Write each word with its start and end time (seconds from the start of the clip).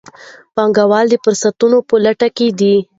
پانګوال 0.55 1.05
د 1.09 1.13
فرصتونو 1.23 1.77
په 1.87 1.95
لټه 2.05 2.27
کې 2.37 2.47
دي. 2.59 2.75